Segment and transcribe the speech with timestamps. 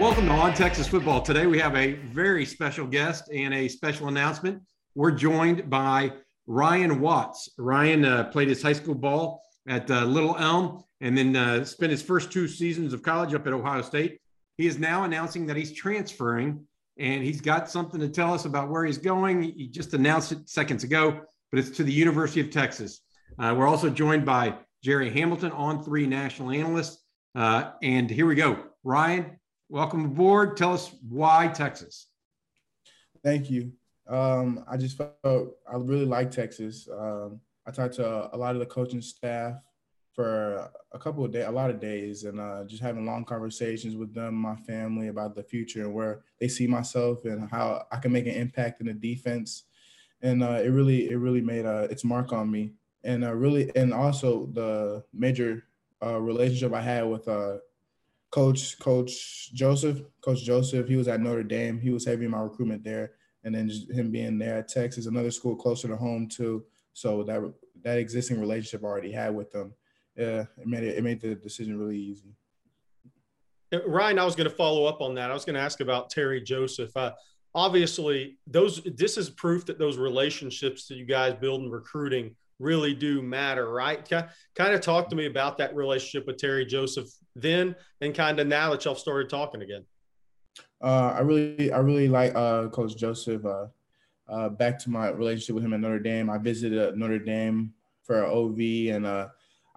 [0.00, 1.22] Welcome to On Texas Football.
[1.22, 4.60] Today we have a very special guest and a special announcement.
[4.94, 6.12] We're joined by
[6.46, 7.50] Ryan Watts.
[7.58, 11.92] Ryan uh, played his high school ball at uh, Little Elm and then uh, spent
[11.92, 14.18] his first two seasons of college up at Ohio State.
[14.56, 16.66] He is now announcing that he's transferring
[17.00, 19.42] and he's got something to tell us about where he's going.
[19.42, 23.00] He just announced it seconds ago, but it's to the University of Texas.
[23.38, 27.00] Uh, we're also joined by Gerry Hamilton, on three national analyst.
[27.34, 28.64] Uh, and here we go.
[28.84, 29.38] Ryan,
[29.70, 30.58] welcome aboard.
[30.58, 32.08] Tell us why Texas.
[33.24, 33.72] Thank you.
[34.06, 36.86] Um, I just felt I really like Texas.
[36.92, 39.54] Um, I talked to a lot of the coaching staff
[40.12, 43.96] for a couple of days, a lot of days, and uh, just having long conversations
[43.96, 47.96] with them, my family about the future and where they see myself and how I
[47.98, 49.64] can make an impact in the defense.
[50.22, 52.72] And uh, it really, it really made uh, its mark on me.
[53.04, 55.64] And uh, really, and also the major
[56.02, 57.58] uh, relationship I had with uh,
[58.30, 60.02] Coach Coach Joseph.
[60.20, 61.80] Coach Joseph, he was at Notre Dame.
[61.80, 63.12] He was heavy in my recruitment there,
[63.44, 66.64] and then him being there at Texas, another school closer to home too.
[66.92, 67.40] So that
[67.82, 69.72] that existing relationship I already had with them,
[70.16, 72.34] yeah, it made it, it made the decision really easy.
[73.86, 75.30] Ryan, I was going to follow up on that.
[75.30, 76.96] I was going to ask about Terry Joseph.
[76.96, 77.12] Uh,
[77.54, 82.94] obviously, those this is proof that those relationships that you guys build in recruiting really
[82.94, 84.08] do matter, right?
[84.08, 88.46] Kind of talk to me about that relationship with Terry Joseph then, and kind of
[88.46, 89.84] now that y'all started talking again.
[90.82, 93.44] Uh, I really, I really like uh, Coach Joseph.
[93.44, 93.66] Uh,
[94.28, 97.72] uh, back to my relationship with him at Notre Dame, I visited Notre Dame
[98.04, 99.28] for OV, and uh,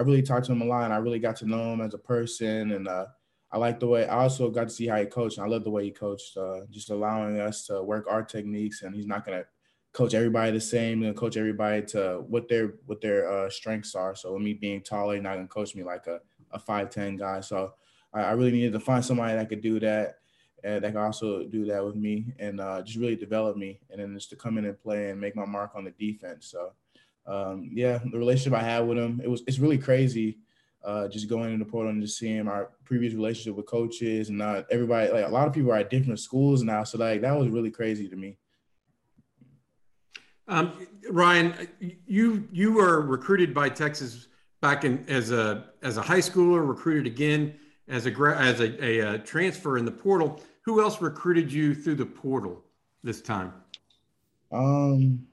[0.00, 0.84] I really talked to him a lot.
[0.84, 3.04] And I really got to know him as a person, and uh,
[3.52, 4.08] I like the way.
[4.08, 5.38] I also got to see how he coached.
[5.38, 6.38] I love the way he coached,
[6.70, 9.44] just allowing us to work our techniques, and he's not gonna
[9.92, 13.94] coach everybody the same He's gonna coach everybody to what their what their uh, strengths
[13.94, 14.14] are.
[14.14, 16.20] So me being taller, you're not gonna coach me like a
[16.52, 17.40] a five ten guy.
[17.40, 17.74] So
[18.14, 20.16] I, I, really needed to find somebody that could do that
[20.64, 24.00] and that could also do that with me and uh, just really develop me and
[24.00, 26.46] then just to come in and play and make my mark on the defense.
[26.46, 26.72] So
[27.26, 30.38] um, yeah, the relationship I had with him, it was it's really crazy.
[30.82, 34.64] Uh, just going into portal and just seeing our previous relationship with coaches and not
[34.70, 36.82] everybody like a lot of people are at different schools now.
[36.84, 38.38] So like that was really crazy to me.
[40.48, 41.68] Um, Ryan,
[42.06, 44.28] you you were recruited by Texas
[44.60, 47.54] back in as a as a high schooler, recruited again
[47.88, 50.40] as a as a, a, a transfer in the portal.
[50.62, 52.64] Who else recruited you through the portal
[53.02, 53.52] this time?
[54.52, 55.26] Um,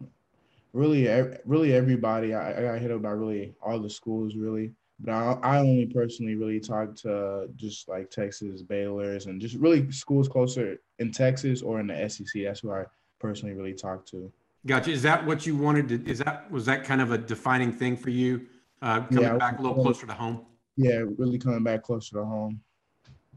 [0.74, 1.08] really,
[1.46, 2.34] really everybody.
[2.34, 4.74] I, I got hit up by really all the schools, really.
[5.00, 9.92] But I, I only personally really talked to just like Texas, Baylor's, and just really
[9.92, 12.44] schools closer in Texas or in the SEC.
[12.44, 12.86] That's who I
[13.20, 14.32] personally really talked to.
[14.66, 14.92] Gotcha.
[14.92, 16.10] Is that what you wanted to?
[16.10, 18.48] Is that was that kind of a defining thing for you,
[18.82, 20.46] uh, coming yeah, back a little closer to home?
[20.76, 22.62] Yeah, really coming back closer to home.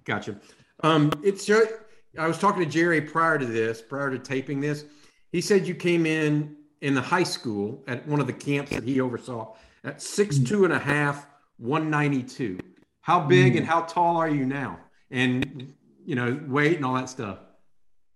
[0.04, 0.36] Gotcha.
[0.82, 1.48] Um, it's.
[2.18, 4.86] I was talking to Gerry prior to this, prior to taping this.
[5.30, 8.84] He said you came in in the high school at one of the camps that
[8.84, 9.54] he oversaw
[9.84, 11.26] at six two and a half,
[11.58, 12.58] one ninety two.
[13.02, 13.70] How big and hmm.
[13.70, 14.78] how tall are you now?
[15.10, 15.72] And
[16.04, 17.38] you know, weight and all that stuff.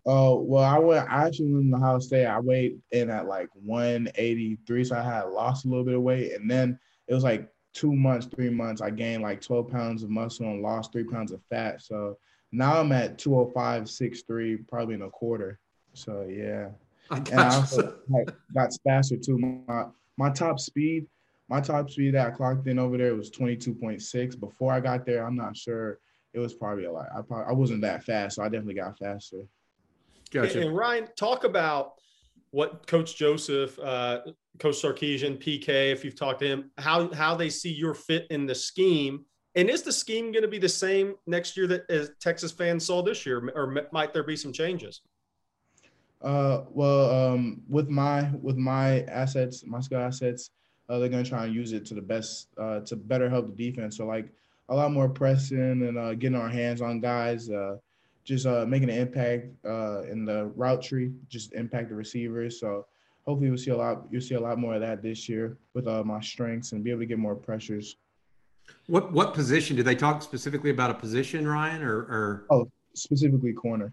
[0.06, 1.10] Oh well, I went.
[1.10, 2.26] I actually went to Ohio State.
[2.26, 6.32] I weighed in at like 183, so I had lost a little bit of weight,
[6.32, 8.80] and then it was like two months, three months.
[8.80, 11.82] I gained like 12 pounds of muscle and lost three pounds of fat.
[11.82, 12.18] So
[12.52, 15.58] now I'm at 205, 63, probably in a quarter.
[15.92, 16.68] So yeah,
[17.10, 19.38] I and I also like, got faster too.
[19.38, 19.86] My
[20.16, 21.06] my top speed,
[21.48, 24.40] my top speed that I clocked in over there was 22.6.
[24.40, 25.98] Before I got there, I'm not sure.
[26.32, 27.06] It was probably a lot.
[27.16, 29.42] I probably I wasn't that fast, so I definitely got faster.
[30.30, 30.62] Gotcha.
[30.62, 31.94] And, Ryan, talk about
[32.50, 34.20] what Coach Joseph, uh,
[34.58, 38.46] Coach Sarkisian, PK, if you've talked to him, how how they see your fit in
[38.46, 39.24] the scheme.
[39.56, 42.84] And is the scheme going to be the same next year that as Texas fans
[42.84, 45.00] saw this year, or might there be some changes?
[46.24, 50.50] Uh, well, um, with my with my assets, my skill assets,
[50.88, 53.54] uh, they're going to try and use it to the best uh, to better help
[53.54, 53.98] the defense.
[53.98, 54.32] So like
[54.70, 57.50] a lot more pressing and uh, getting our hands on guys.
[57.50, 57.76] Uh,
[58.24, 62.58] just uh, making an impact uh, in the route tree, just impact the receivers.
[62.58, 62.86] So
[63.26, 64.06] hopefully we'll see a lot.
[64.10, 66.90] You'll see a lot more of that this year with uh, my strengths and be
[66.90, 67.96] able to get more pressures.
[68.86, 72.46] What what position did they talk specifically about a position, Ryan, or, or...
[72.50, 73.92] oh specifically corner?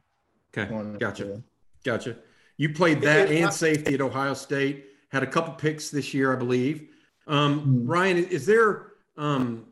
[0.54, 1.36] Okay, corner, gotcha, yeah.
[1.84, 2.18] Gotcha.
[2.58, 4.86] You played that and safety at Ohio State.
[5.10, 6.90] Had a couple picks this year, I believe.
[7.28, 7.88] Um, mm-hmm.
[7.88, 9.66] Ryan, is there um,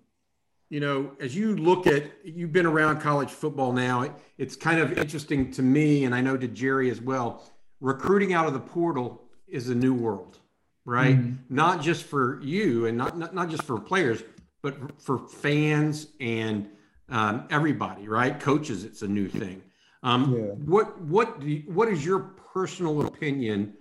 [0.69, 4.97] you know, as you look at, you've been around college football now, it's kind of
[4.97, 7.43] interesting to me, and I know to Gerry as well.
[7.81, 10.37] Recruiting out of the portal is a new world,
[10.85, 11.17] right?
[11.17, 11.53] Mm-hmm.
[11.53, 14.21] Not just for you and not, not, not just for players,
[14.61, 16.69] but for fans and
[17.09, 18.39] um, everybody, right?
[18.39, 19.63] Coaches, it's a new thing.
[20.03, 20.43] Um, yeah.
[20.65, 22.19] What what you, what is your
[22.53, 23.73] personal opinion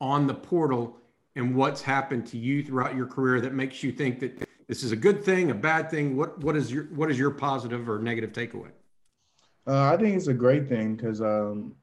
[0.00, 0.98] on the portal
[1.34, 4.92] and what's happened to you throughout your career that makes you think that this is
[4.92, 6.16] a good thing, a bad thing?
[6.16, 8.70] What what is your what is your positive or negative takeaway?
[9.66, 11.74] Uh, I think it's a great thing because um,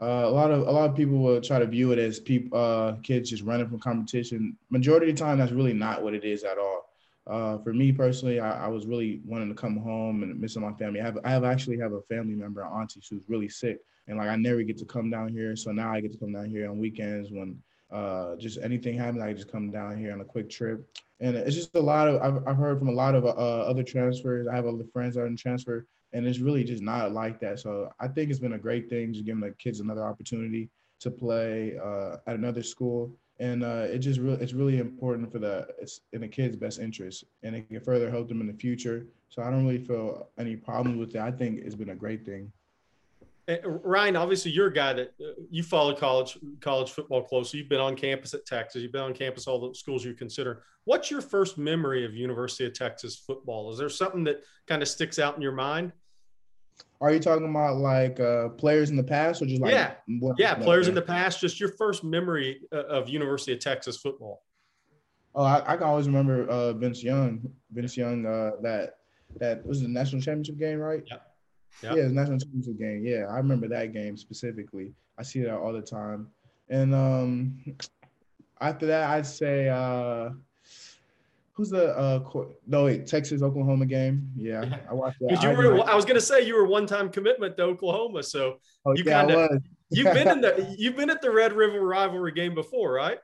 [0.00, 2.58] uh, a lot of a lot of people will try to view it as people
[2.58, 4.56] uh, kids just running from competition.
[4.70, 6.93] Majority of the time, that's really not what it is at all.
[7.26, 10.74] Uh, for me personally, I, I, was really wanting to come home and missing my
[10.74, 11.00] family.
[11.00, 13.78] I have I have actually have a family member, auntie, who's really sick,
[14.08, 15.56] and like I never get to come down here.
[15.56, 19.22] So now I get to come down here on weekends when uh, just anything happens.
[19.22, 20.86] I just come down here on a quick trip
[21.20, 23.82] and it's just a lot of I've, I've heard from a lot of uh, other
[23.82, 24.46] transfers.
[24.46, 27.60] I have other friends that are in transfer, and it's really just not like that.
[27.60, 31.10] So I think it's been a great thing, just giving the kids another opportunity to
[31.10, 35.66] play uh, at another school, and uh, it just really it's really important for the
[35.80, 39.06] it's in the kids' best interest, and it can further help them in the future.
[39.28, 41.20] So I don't really feel any problems with it.
[41.20, 42.52] I think it's been a great thing.
[43.66, 47.58] Ryan, obviously, you're a guy that uh, you follow college college football closely.
[47.58, 48.82] You've been on campus at Texas.
[48.82, 50.62] You've been on campus all the schools you consider.
[50.84, 53.70] What's your first memory of University of Texas football?
[53.72, 55.92] Is there something that kind of sticks out in your mind?
[57.04, 59.94] Are you talking about like uh, players in the past, or just like yeah,
[60.38, 61.40] yeah, players in the past?
[61.40, 64.42] Just your first memory uh, of University of Texas football.
[65.34, 67.42] Oh, I, I can always remember uh, Vince Young.
[67.70, 68.94] Vince Young, uh, that
[69.38, 71.02] that was the national championship game, right?
[71.06, 71.18] Yeah
[71.82, 71.96] Yep.
[71.96, 73.04] Yeah, the national championship game.
[73.04, 74.92] Yeah, I remember that game specifically.
[75.18, 76.28] I see that all the time.
[76.68, 77.64] And um,
[78.60, 80.30] after that, I'd say uh,
[81.54, 82.22] who's the uh,
[82.66, 84.30] no wait Texas Oklahoma game?
[84.36, 85.42] Yeah, I watched that.
[85.42, 88.58] you were, I, I was gonna say you were one time commitment to Oklahoma, so
[88.84, 91.80] oh, you yeah, kind of you've been in the you've been at the Red River
[91.80, 93.18] rivalry game before, right?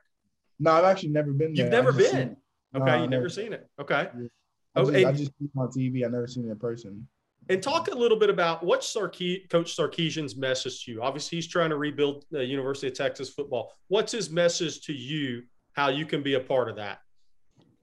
[0.59, 1.65] No, I've actually never been there.
[1.65, 2.37] You've never been.
[2.75, 3.67] Okay, no, you've never seen it.
[3.79, 4.07] Okay.
[4.15, 4.27] Yeah.
[4.75, 6.05] I, oh, just, and, I just on TV.
[6.05, 7.07] I've never seen it in person.
[7.49, 11.01] And talk a little bit about what's Sarke- Coach Sarkisian's message to you.
[11.01, 13.73] Obviously, he's trying to rebuild the University of Texas football.
[13.87, 15.43] What's his message to you?
[15.73, 16.99] How you can be a part of that?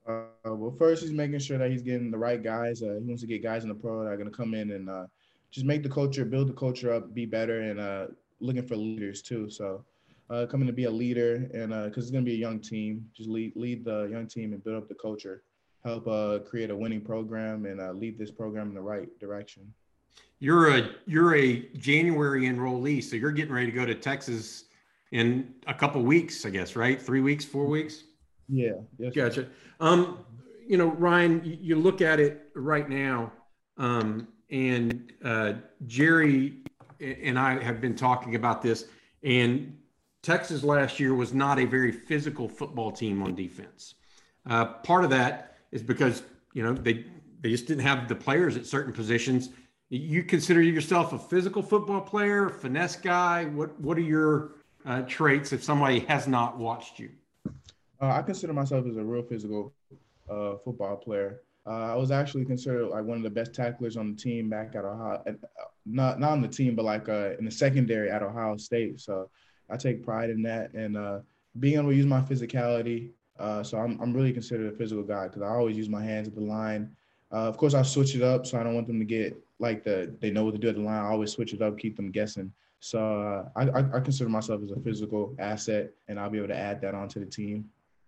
[0.08, 2.82] Uh, well, first, he's making sure that he's getting the right guys.
[2.82, 4.70] Uh, he wants to get guys in the pro that are going to come in
[4.72, 5.04] and uh,
[5.50, 8.06] just make the culture, build the culture up, be better, and uh,
[8.40, 9.50] looking for leaders too.
[9.50, 9.84] So,
[10.30, 12.60] uh, coming to be a leader, and because uh, it's going to be a young
[12.60, 15.42] team, just lead lead the young team and build up the culture
[15.84, 19.72] help uh, create a winning program and uh, lead this program in the right direction.
[20.40, 24.64] You're a you're a January enrollee, so you're getting ready to go to Texas
[25.10, 27.00] in a couple weeks, I guess, right?
[27.00, 28.04] Three weeks, four weeks.
[28.48, 28.72] Yeah.
[28.98, 29.48] Yes, gotcha.
[29.80, 30.24] Um,
[30.66, 33.32] you know, Ryan, you look at it right now,
[33.76, 35.54] um, and uh,
[35.86, 36.62] Gerry
[37.00, 38.86] and I have been talking about this,
[39.22, 39.76] and
[40.22, 43.94] Texas last year was not a very physical football team on defense.
[44.48, 46.22] Uh, part of that is because
[46.52, 47.06] you know they
[47.40, 49.50] they just didn't have the players at certain positions.
[49.90, 53.46] You consider yourself a physical football player, finesse guy.
[53.46, 54.52] What what are your
[54.84, 57.10] uh, traits if somebody has not watched you?
[58.00, 59.72] Uh, I consider myself as a real physical
[60.30, 61.40] uh, football player.
[61.66, 64.74] Uh, I was actually considered like one of the best tacklers on the team back
[64.74, 65.22] at Ohio.
[65.26, 65.32] Uh,
[65.84, 69.00] not not on the team, but like uh, in the secondary at Ohio State.
[69.00, 69.30] So
[69.68, 70.96] I take pride in that and
[71.58, 75.28] being able to use my physicality uh, so I'm, I'm really considered a physical guy
[75.28, 76.90] because I always use my hands at the line.
[77.32, 79.84] Uh, of course, I switch it up, so I don't want them to get like
[79.84, 81.04] the they know what to do at the line.
[81.04, 82.52] I always switch it up, keep them guessing.
[82.80, 86.56] So uh, I, I consider myself as a physical asset, and I'll be able to
[86.56, 87.68] add that onto the team.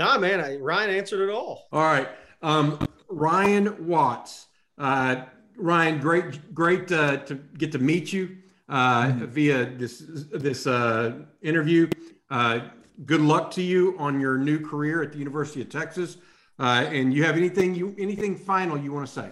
[0.00, 1.68] Nah, man, I, Ryan answered it all.
[1.72, 2.08] All right.
[2.40, 2.78] Um,
[3.10, 4.46] Ryan Watts.
[4.78, 5.24] Uh,
[5.58, 8.38] Ryan, great, great uh, to get to meet you
[8.70, 9.26] uh, mm-hmm.
[9.26, 10.02] via this
[10.32, 11.86] this uh, interview.
[12.30, 12.60] Uh,
[13.04, 16.16] good luck to you on your new career at the University of Texas.
[16.58, 19.28] Uh, and you have anything you anything final you want to say?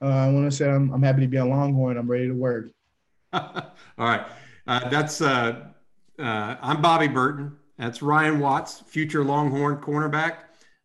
[0.00, 1.96] I want to say I'm, I'm happy to be a Longhorn.
[1.96, 2.72] I'm ready to work.
[3.32, 4.26] All right.
[4.66, 7.57] that's I'm Bobby Burton.
[7.78, 10.38] That's Ryan Watts, future Longhorn cornerback,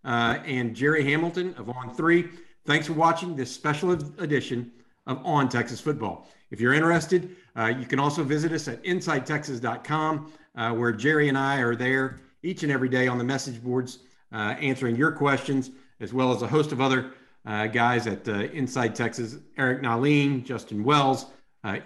[0.05, 2.29] uh, and Gerry Hamilton of On Three.
[2.65, 4.71] Thanks for watching this special edition
[5.07, 6.29] of On Texas Football.
[6.51, 11.37] If you're interested, uh, you can also visit us at InsideTexas.com, uh, where Gerry and
[11.37, 13.99] I are there each and every day on the message boards
[14.31, 17.11] uh, answering your questions, as well as a host of other
[17.47, 21.25] uh, guys at uh, Inside Texas Eric Nahlin, Justin Wells,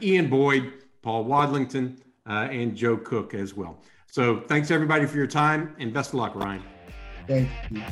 [0.01, 3.79] Ian Boyd, Paul Wadlington, and Joe Cook as well.
[4.17, 6.63] So thanks everybody for your time and best of luck, Ryan.
[7.27, 7.83] Thank you.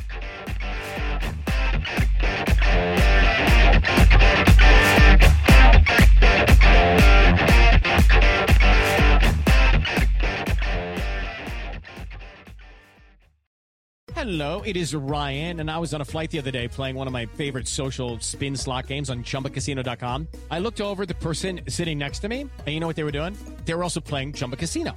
[14.12, 17.06] Hello, it is Ryan, and I was on a flight the other day playing one
[17.06, 20.26] of my favorite social spin slot games on chumbacasino.com.
[20.50, 23.12] I looked over the person sitting next to me, and you know what they were
[23.12, 23.38] doing?
[23.64, 24.96] They were also playing Chumba Casino.